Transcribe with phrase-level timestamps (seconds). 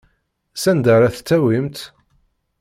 [0.63, 1.79] Sanda ara t-tawimt?